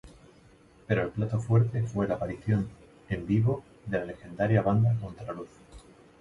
Pero 0.87 1.03
el 1.03 1.09
plato 1.09 1.39
fuerte 1.39 1.83
fue 1.83 2.07
la 2.07 2.15
aparición 2.15 2.67
en 3.09 3.27
vivo 3.27 3.63
de 3.85 3.99
la 3.99 4.05
legendaria 4.05 4.63
banda 4.63 4.95
Contraluz. 4.99 5.49